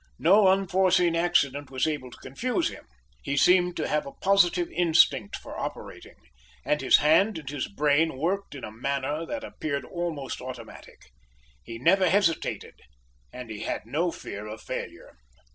[0.17, 2.83] No unforeseen accident was able to confuse him.
[3.21, 6.15] He seemed to have a positive instinct for operating,
[6.65, 11.11] and his hand and his brain worked in a manner that appeared almost automatic.
[11.63, 12.81] He never hesitated,
[13.31, 15.17] and he had no fear of failure.